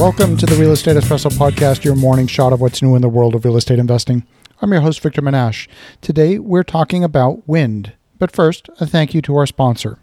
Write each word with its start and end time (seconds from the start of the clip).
Welcome 0.00 0.38
to 0.38 0.46
the 0.46 0.56
Real 0.56 0.72
Estate 0.72 0.96
Espresso 0.96 1.30
Podcast, 1.30 1.84
your 1.84 1.94
morning 1.94 2.26
shot 2.26 2.54
of 2.54 2.60
what's 2.62 2.80
new 2.80 2.94
in 2.96 3.02
the 3.02 3.08
world 3.10 3.34
of 3.34 3.44
real 3.44 3.58
estate 3.58 3.78
investing. 3.78 4.26
I'm 4.62 4.72
your 4.72 4.80
host, 4.80 5.00
Victor 5.00 5.20
Menasce. 5.20 5.68
Today, 6.00 6.38
we're 6.38 6.62
talking 6.62 7.04
about 7.04 7.46
wind. 7.46 7.92
But 8.18 8.32
first, 8.32 8.70
a 8.80 8.86
thank 8.86 9.12
you 9.12 9.20
to 9.20 9.36
our 9.36 9.44
sponsor. 9.44 9.98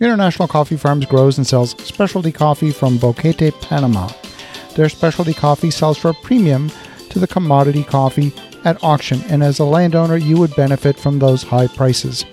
International 0.00 0.48
Coffee 0.48 0.76
Farms 0.76 1.06
grows 1.06 1.38
and 1.38 1.46
sells 1.46 1.80
specialty 1.84 2.32
coffee 2.32 2.72
from 2.72 2.98
Boquete, 2.98 3.52
Panama. 3.62 4.10
Their 4.74 4.88
specialty 4.88 5.34
coffee 5.34 5.70
sells 5.70 5.98
for 5.98 6.08
a 6.08 6.14
premium 6.14 6.72
to 7.10 7.20
the 7.20 7.28
commodity 7.28 7.84
coffee 7.84 8.34
at 8.64 8.82
auction, 8.82 9.22
and 9.28 9.44
as 9.44 9.60
a 9.60 9.64
landowner, 9.64 10.16
you 10.16 10.36
would 10.38 10.56
benefit 10.56 10.98
from 10.98 11.20
those 11.20 11.44
high 11.44 11.68
prices. 11.68 12.24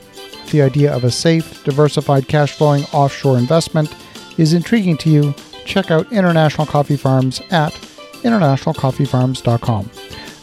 the 0.50 0.64
idea 0.64 0.92
of 0.92 1.04
a 1.04 1.12
safe, 1.12 1.64
diversified, 1.64 2.28
cash 2.28 2.54
flowing 2.54 2.84
offshore 2.86 3.38
investment 3.38 3.94
is 4.40 4.54
intriguing 4.54 4.98
to 4.98 5.10
you, 5.12 5.36
check 5.70 5.92
out 5.92 6.12
International 6.12 6.66
Coffee 6.66 6.98
Farms 6.98 7.42
at 7.52 7.72
internationalcoffeefarms.com. 8.24 9.92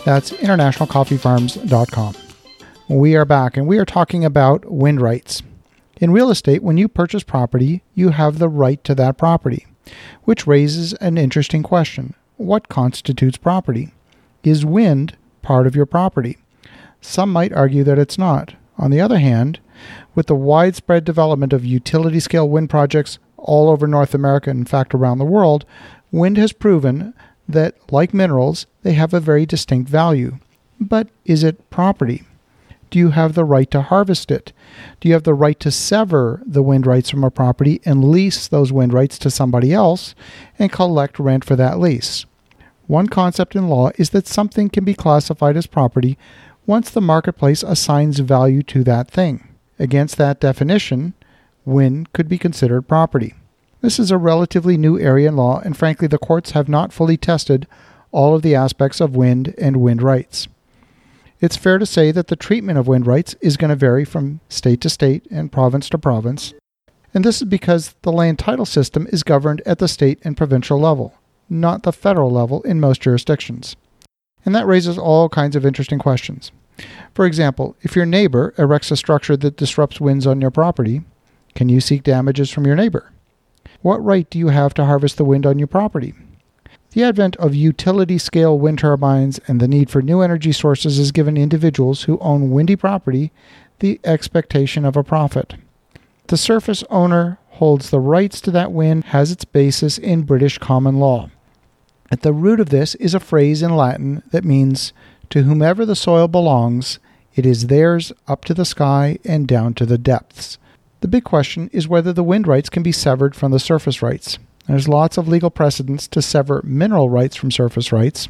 That's 0.05 0.31
internationalcoffeefarms.com. 0.31 2.15
We 2.89 3.17
are 3.17 3.25
back 3.25 3.57
and 3.57 3.67
we 3.67 3.79
are 3.79 3.85
talking 3.85 4.25
about 4.25 4.71
wind 4.71 5.01
rights. 5.01 5.43
In 6.01 6.13
real 6.13 6.31
estate, 6.31 6.63
when 6.63 6.79
you 6.79 6.87
purchase 6.87 7.25
property, 7.25 7.83
you 7.93 8.11
have 8.11 8.39
the 8.39 8.49
right 8.49 8.83
to 8.85 8.95
that 8.95 9.19
property, 9.19 9.67
which 10.23 10.47
raises 10.47 10.93
an 10.95 11.19
interesting 11.19 11.65
question. 11.65 12.15
What 12.37 12.69
constitutes 12.69 13.37
property? 13.37 13.93
Is 14.45 14.65
wind 14.65 15.17
part 15.43 15.67
of 15.67 15.75
your 15.75 15.87
property? 15.87 16.39
Some 17.01 17.33
might 17.33 17.53
argue 17.53 17.83
that 17.83 17.99
it's 17.99 18.17
not. 18.17 18.55
On 18.79 18.93
the 18.93 19.01
other 19.01 19.19
hand, 19.19 19.59
with 20.15 20.29
the 20.29 20.37
widespread 20.37 21.05
development 21.05 21.53
of 21.53 21.65
utility 21.65 22.21
scale 22.21 22.49
wind 22.49 22.71
projects 22.71 23.19
all 23.47 23.71
over 23.71 23.87
North 23.87 24.15
America, 24.15 24.51
in 24.51 24.67
fact, 24.67 24.95
around 24.95 25.19
the 25.19 25.25
world, 25.25 25.65
wind 26.13 26.37
has 26.37 26.53
proven 26.53 27.15
that, 27.49 27.75
like 27.91 28.13
minerals, 28.13 28.67
they 28.83 28.93
have 28.93 29.15
a 29.15 29.21
very 29.21 29.47
distinct 29.47 29.89
value. 29.89 30.39
But 30.79 31.09
is 31.25 31.43
it 31.43 31.71
property? 31.71 32.25
Do 32.91 32.99
you 32.99 33.11
have 33.11 33.35
the 33.35 33.45
right 33.45 33.71
to 33.71 33.83
harvest 33.83 34.31
it? 34.31 34.53
Do 35.01 35.09
you 35.09 35.15
have 35.15 35.25
the 35.25 35.35
right 35.35 35.59
to 35.61 35.71
sever 35.71 36.43
the 36.47 36.63
wind 36.63 36.87
rights 36.87 37.11
from 37.11 37.25
a 37.25 37.31
property 37.31 37.81
and 37.85 38.05
lease 38.05 38.47
those 38.47 38.73
wind 38.73 38.93
rights 38.93 39.19
to 39.21 39.31
somebody 39.31 39.73
else 39.73 40.15
and 40.59 40.71
collect 40.71 41.19
rent 41.19 41.45
for 41.45 41.57
that 41.57 41.81
lease? 41.81 42.27
One 42.87 43.09
concept 43.09 43.57
in 43.57 43.69
law 43.69 43.91
is 43.97 44.11
that 44.11 44.29
something 44.29 44.69
can 44.69 44.85
be 44.85 44.95
classified 44.95 45.57
as 45.57 45.67
property 45.67 46.17
once 46.67 46.91
the 46.91 47.01
marketplace 47.01 47.63
assigns 47.63 48.21
value 48.21 48.63
to 48.65 48.85
that 48.85 49.11
thing. 49.11 49.49
Against 49.79 50.17
that 50.19 50.41
definition, 50.41 51.15
wind 51.67 52.13
could 52.13 52.29
be 52.29 52.39
considered 52.39 52.89
property. 52.89 53.35
This 53.83 53.99
is 53.99 54.11
a 54.11 54.19
relatively 54.19 54.77
new 54.77 54.99
area 54.99 55.29
in 55.29 55.37
law, 55.37 55.61
and 55.61 55.77
frankly, 55.77 56.09
the 56.09 56.19
courts 56.19 56.53
have 56.53 56.69
not 56.69 56.93
fully 56.93 57.17
tested 57.17 57.67
all 58.11 58.35
of 58.35 58.43
the 58.43 58.55
aspects 58.55 59.01
of 59.01 59.15
wind 59.15 59.55
and 59.59 59.77
wind 59.77 60.01
rights. 60.01 60.49
It's 61.41 61.57
fair 61.57 61.79
to 61.79 61.85
say 61.85 62.13
that 62.13 62.29
the 62.29 62.37
treatment 62.37 62.79
of 62.79 62.89
wind 62.89 63.07
rights 63.07 63.35
is 63.43 63.59
going 63.59 63.69
to 63.69 63.77
vary 63.77 64.07
from 64.07 64.41
state 64.49 64.81
to 64.81 64.89
state 64.89 65.27
and 65.31 65.53
province 65.53 65.91
to 65.91 65.99
province, 65.99 66.55
and 67.13 67.25
this 67.25 67.43
is 67.43 67.49
because 67.49 67.95
the 68.03 68.13
land 68.13 68.39
title 68.39 68.65
system 68.65 69.07
is 69.11 69.23
governed 69.23 69.63
at 69.67 69.79
the 69.79 69.89
state 69.89 70.19
and 70.23 70.37
provincial 70.37 70.79
level, 70.79 71.15
not 71.49 71.83
the 71.83 71.93
federal 71.93 72.31
level 72.31 72.63
in 72.63 72.81
most 72.81 73.01
jurisdictions. 73.01 73.77
And 74.45 74.55
that 74.55 74.67
raises 74.67 74.97
all 74.97 75.29
kinds 75.29 75.57
of 75.57 75.67
interesting 75.67 75.99
questions. 75.99 76.53
For 77.15 77.25
example, 77.25 77.77
if 77.83 77.97
your 77.97 78.07
neighbor 78.07 78.55
erects 78.59 78.91
a 78.91 78.97
structure 78.97 79.37
that 79.37 79.57
disrupts 79.57 80.01
winds 80.01 80.27
on 80.27 80.41
your 80.41 80.51
property, 80.51 81.03
can 81.57 81.69
you 81.69 81.81
seek 81.81 82.05
damages 82.05 82.51
from 82.51 82.67
your 82.67 82.77
neighbor? 82.77 83.11
What 83.83 84.05
right 84.05 84.29
do 84.31 84.39
you 84.39 84.49
have 84.49 84.75
to 84.75 84.85
harvest 84.85 85.17
the 85.17 85.25
wind 85.25 85.47
on 85.47 85.59
your 85.59 85.67
property? 85.67 86.15
The 86.91 87.03
advent 87.03 87.35
of 87.37 87.55
utility 87.55 88.19
scale 88.19 88.59
wind 88.59 88.79
turbines 88.79 89.41
and 89.49 89.59
the 89.59 89.67
need 89.67 89.91
for 89.91 90.03
new 90.03 90.21
energy 90.21 90.53
sources 90.53 90.99
has 90.99 91.13
given 91.13 91.37
individuals 91.37 92.05
who 92.05 92.19
own 92.21 92.51
windy 92.51 92.77
property 92.77 93.33
the 93.81 93.99
expectation 94.05 94.85
of 94.85 94.97
a 94.97 95.03
profit. 95.03 95.55
The 96.29 96.37
surface 96.37 96.85
owner 96.91 97.39
holds 97.51 97.91
the 97.91 98.01
rights 98.01 98.41
to 98.43 98.51
that 98.51 98.73
wind 98.73 99.05
has 99.05 99.31
its 99.31 99.45
basis 99.45 99.99
in 99.99 100.23
British 100.23 100.59
common 100.59 100.97
law. 100.97 101.31
At 102.11 102.23
the 102.23 102.33
root 102.33 102.61
of 102.61 102.69
this 102.69 102.95
is 102.97 103.15
a 103.15 103.21
phrase 103.21 103.63
in 103.63 103.77
Latin 103.77 104.23
that 104.31 104.45
means 104.45 104.93
to 105.31 105.43
whomever 105.43 105.87
the 105.87 105.97
soil 105.97 106.29
belongs, 106.29 106.99
it 107.35 107.47
is 107.47 107.67
theirs 107.67 108.13
up 108.29 108.45
to 108.45 108.55
the 108.55 108.65
sky 108.65 109.19
and 109.25 109.49
down 109.49 109.75
to 109.75 109.87
the 109.87 109.99
depths. 109.99 110.59
The 111.01 111.09
big 111.09 111.25
question 111.25 111.69
is 111.73 111.87
whether 111.87 112.13
the 112.13 112.25
wind 112.25 112.47
rights 112.47 112.71
can 112.71 112.83
be 112.83 112.93
severed 112.93 113.35
from 113.35 113.53
the 113.53 113.59
surface 113.59 114.01
rights. 114.03 114.39
There's 114.67 114.89
lots 114.89 115.19
of 115.19 115.29
legal 115.29 115.51
precedents 115.51 116.09
to 116.09 116.23
sever 116.23 116.63
mineral 116.65 117.11
rights 117.11 117.37
from 117.37 117.51
surface 117.51 117.93
rights. 117.93 118.29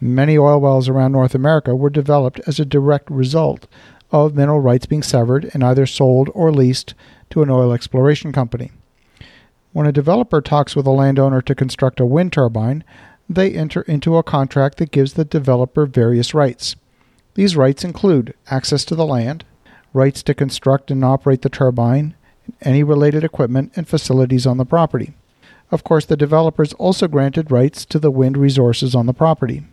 Many 0.00 0.36
oil 0.36 0.60
wells 0.60 0.88
around 0.88 1.12
North 1.12 1.34
America 1.34 1.74
were 1.74 1.88
developed 1.88 2.40
as 2.46 2.60
a 2.60 2.66
direct 2.66 3.10
result 3.10 3.66
of 4.10 4.34
mineral 4.34 4.60
rights 4.60 4.86
being 4.86 5.02
severed 5.02 5.50
and 5.54 5.64
either 5.64 5.86
sold 5.86 6.28
or 6.34 6.52
leased 6.52 6.94
to 7.30 7.42
an 7.42 7.50
oil 7.50 7.72
exploration 7.72 8.32
company. 8.32 8.72
When 9.72 9.86
a 9.86 9.92
developer 9.92 10.40
talks 10.40 10.76
with 10.76 10.86
a 10.86 10.90
landowner 10.90 11.40
to 11.42 11.54
construct 11.54 12.00
a 12.00 12.06
wind 12.06 12.32
turbine, 12.32 12.84
they 13.28 13.52
enter 13.52 13.82
into 13.82 14.16
a 14.16 14.22
contract 14.22 14.78
that 14.78 14.90
gives 14.90 15.14
the 15.14 15.24
developer 15.24 15.86
various 15.86 16.34
rights. 16.34 16.76
These 17.34 17.56
rights 17.56 17.84
include 17.84 18.34
access 18.50 18.84
to 18.86 18.94
the 18.94 19.06
land, 19.06 19.44
rights 19.96 20.22
to 20.22 20.34
construct 20.34 20.90
and 20.90 21.04
operate 21.04 21.42
the 21.42 21.48
turbine, 21.48 22.14
and 22.44 22.54
any 22.60 22.82
related 22.84 23.24
equipment 23.24 23.72
and 23.74 23.88
facilities 23.88 24.46
on 24.46 24.58
the 24.58 24.64
property. 24.64 25.14
Of 25.70 25.82
course, 25.82 26.04
the 26.04 26.16
developers 26.16 26.72
also 26.74 27.08
granted 27.08 27.50
rights 27.50 27.84
to 27.86 27.98
the 27.98 28.10
wind 28.10 28.36
resources 28.36 28.94
on 28.94 29.06
the 29.06 29.12
property. 29.12 29.64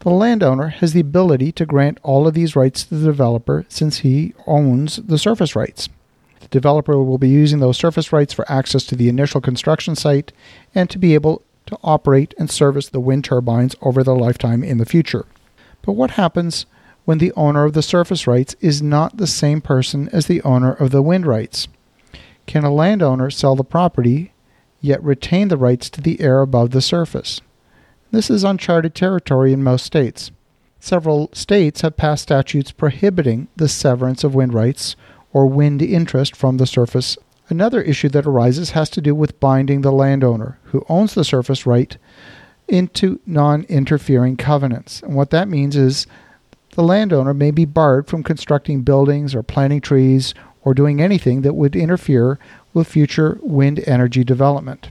The 0.00 0.10
landowner 0.10 0.68
has 0.68 0.92
the 0.92 1.00
ability 1.00 1.52
to 1.52 1.64
grant 1.64 1.98
all 2.02 2.26
of 2.26 2.34
these 2.34 2.56
rights 2.56 2.84
to 2.84 2.96
the 2.96 3.06
developer 3.06 3.64
since 3.68 3.98
he 3.98 4.34
owns 4.46 4.96
the 4.96 5.16
surface 5.16 5.54
rights. 5.54 5.88
The 6.40 6.48
developer 6.48 6.98
will 6.98 7.18
be 7.18 7.28
using 7.28 7.60
those 7.60 7.78
surface 7.78 8.12
rights 8.12 8.34
for 8.34 8.50
access 8.50 8.84
to 8.86 8.96
the 8.96 9.08
initial 9.08 9.40
construction 9.40 9.94
site 9.94 10.32
and 10.74 10.90
to 10.90 10.98
be 10.98 11.14
able 11.14 11.42
to 11.66 11.78
operate 11.84 12.34
and 12.36 12.50
service 12.50 12.88
the 12.88 13.00
wind 13.00 13.24
turbines 13.24 13.76
over 13.80 14.02
their 14.02 14.16
lifetime 14.16 14.64
in 14.64 14.78
the 14.78 14.84
future. 14.84 15.24
But 15.82 15.92
what 15.92 16.12
happens 16.12 16.66
when 17.04 17.18
the 17.18 17.32
owner 17.32 17.64
of 17.64 17.72
the 17.72 17.82
surface 17.82 18.26
rights 18.26 18.54
is 18.60 18.82
not 18.82 19.16
the 19.16 19.26
same 19.26 19.60
person 19.60 20.08
as 20.10 20.26
the 20.26 20.42
owner 20.42 20.72
of 20.72 20.90
the 20.90 21.02
wind 21.02 21.26
rights? 21.26 21.68
Can 22.46 22.64
a 22.64 22.72
landowner 22.72 23.30
sell 23.30 23.56
the 23.56 23.64
property 23.64 24.32
yet 24.80 25.02
retain 25.02 25.48
the 25.48 25.56
rights 25.56 25.88
to 25.90 26.00
the 26.00 26.20
air 26.20 26.40
above 26.40 26.70
the 26.70 26.80
surface? 26.80 27.40
This 28.10 28.30
is 28.30 28.44
uncharted 28.44 28.94
territory 28.94 29.52
in 29.52 29.62
most 29.62 29.84
states. 29.84 30.30
Several 30.80 31.30
states 31.32 31.80
have 31.82 31.96
passed 31.96 32.24
statutes 32.24 32.72
prohibiting 32.72 33.48
the 33.56 33.68
severance 33.68 34.24
of 34.24 34.34
wind 34.34 34.52
rights 34.52 34.96
or 35.32 35.46
wind 35.46 35.80
interest 35.80 36.36
from 36.36 36.56
the 36.56 36.66
surface 36.66 37.16
Another 37.52 37.82
issue 37.82 38.08
that 38.08 38.24
arises 38.24 38.70
has 38.70 38.88
to 38.88 39.02
do 39.02 39.14
with 39.14 39.38
binding 39.38 39.82
the 39.82 39.92
landowner, 39.92 40.58
who 40.64 40.86
owns 40.88 41.12
the 41.12 41.22
surface 41.22 41.66
right, 41.66 41.98
into 42.66 43.20
non 43.26 43.64
interfering 43.64 44.38
covenants. 44.38 45.02
And 45.02 45.14
what 45.14 45.28
that 45.30 45.48
means 45.48 45.76
is 45.76 46.06
the 46.72 46.82
landowner 46.82 47.34
may 47.34 47.50
be 47.50 47.64
barred 47.64 48.06
from 48.06 48.22
constructing 48.22 48.82
buildings 48.82 49.34
or 49.34 49.42
planting 49.42 49.80
trees 49.80 50.34
or 50.62 50.74
doing 50.74 51.00
anything 51.00 51.42
that 51.42 51.54
would 51.54 51.76
interfere 51.76 52.38
with 52.72 52.88
future 52.88 53.38
wind 53.42 53.82
energy 53.86 54.24
development. 54.24 54.90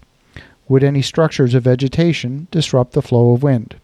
Would 0.68 0.84
any 0.84 1.02
structures 1.02 1.56
or 1.56 1.60
vegetation 1.60 2.48
disrupt 2.52 2.94
the 2.94 3.02
flow 3.02 3.34
of 3.34 3.44
wind? 3.44 3.76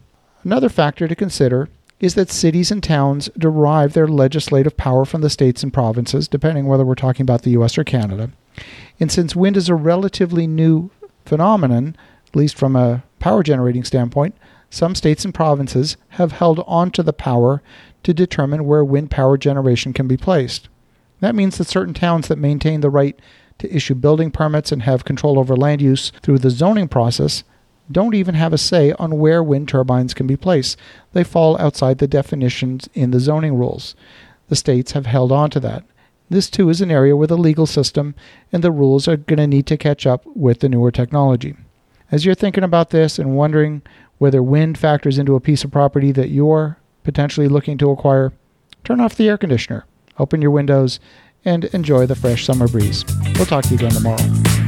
Another 0.44 0.68
factor 0.68 1.08
to 1.08 1.16
consider 1.16 1.68
is 2.00 2.14
that 2.14 2.30
cities 2.30 2.70
and 2.70 2.82
towns 2.82 3.28
derive 3.36 3.92
their 3.92 4.06
legislative 4.06 4.76
power 4.76 5.04
from 5.04 5.20
the 5.20 5.30
states 5.30 5.64
and 5.64 5.72
provinces, 5.72 6.28
depending 6.28 6.66
whether 6.66 6.84
we're 6.84 6.94
talking 6.94 7.24
about 7.24 7.42
the 7.42 7.50
US 7.50 7.76
or 7.76 7.84
Canada. 7.84 8.30
And 9.00 9.10
since 9.10 9.34
wind 9.34 9.56
is 9.56 9.68
a 9.68 9.74
relatively 9.74 10.46
new 10.46 10.90
phenomenon, 11.24 11.96
at 12.28 12.36
least 12.36 12.56
from 12.56 12.76
a 12.76 13.02
power 13.18 13.42
generating 13.42 13.82
standpoint, 13.82 14.36
some 14.70 14.94
states 14.94 15.24
and 15.24 15.34
provinces 15.34 15.96
have 16.10 16.32
held 16.32 16.62
on 16.66 16.90
to 16.92 17.02
the 17.02 17.12
power 17.12 17.62
to 18.02 18.14
determine 18.14 18.64
where 18.64 18.84
wind 18.84 19.10
power 19.10 19.36
generation 19.36 19.92
can 19.92 20.06
be 20.06 20.16
placed. 20.16 20.68
That 21.20 21.34
means 21.34 21.58
that 21.58 21.66
certain 21.66 21.94
towns 21.94 22.28
that 22.28 22.38
maintain 22.38 22.80
the 22.80 22.90
right 22.90 23.18
to 23.58 23.74
issue 23.74 23.94
building 23.94 24.30
permits 24.30 24.70
and 24.70 24.82
have 24.82 25.04
control 25.04 25.38
over 25.38 25.56
land 25.56 25.82
use 25.82 26.12
through 26.22 26.38
the 26.38 26.50
zoning 26.50 26.88
process 26.88 27.42
don't 27.90 28.14
even 28.14 28.34
have 28.34 28.52
a 28.52 28.58
say 28.58 28.92
on 28.92 29.18
where 29.18 29.42
wind 29.42 29.68
turbines 29.68 30.14
can 30.14 30.26
be 30.26 30.36
placed. 30.36 30.78
They 31.12 31.24
fall 31.24 31.58
outside 31.58 31.98
the 31.98 32.06
definitions 32.06 32.88
in 32.94 33.10
the 33.10 33.20
zoning 33.20 33.54
rules. 33.54 33.94
The 34.48 34.56
states 34.56 34.92
have 34.92 35.06
held 35.06 35.32
on 35.32 35.50
to 35.50 35.60
that. 35.60 35.84
This 36.30 36.50
too 36.50 36.68
is 36.68 36.82
an 36.82 36.90
area 36.90 37.16
where 37.16 37.26
the 37.26 37.38
legal 37.38 37.66
system 37.66 38.14
and 38.52 38.62
the 38.62 38.70
rules 38.70 39.08
are 39.08 39.16
going 39.16 39.38
to 39.38 39.46
need 39.46 39.66
to 39.68 39.78
catch 39.78 40.06
up 40.06 40.24
with 40.26 40.60
the 40.60 40.68
newer 40.68 40.90
technology. 40.90 41.56
As 42.12 42.24
you're 42.24 42.34
thinking 42.34 42.64
about 42.64 42.90
this 42.90 43.18
and 43.18 43.36
wondering 43.36 43.82
whether 44.18 44.42
wind 44.42 44.76
factors 44.76 45.18
into 45.18 45.36
a 45.36 45.40
piece 45.40 45.64
of 45.64 45.70
property 45.70 46.12
that 46.12 46.28
you're 46.28 46.76
potentially 47.08 47.48
looking 47.48 47.78
to 47.78 47.90
acquire, 47.90 48.34
turn 48.84 49.00
off 49.00 49.14
the 49.14 49.30
air 49.30 49.38
conditioner, 49.38 49.86
open 50.18 50.42
your 50.42 50.50
windows, 50.50 51.00
and 51.42 51.64
enjoy 51.66 52.04
the 52.04 52.14
fresh 52.14 52.44
summer 52.44 52.68
breeze. 52.68 53.02
We'll 53.36 53.46
talk 53.46 53.64
to 53.64 53.70
you 53.70 53.76
again 53.76 53.92
tomorrow. 53.92 54.67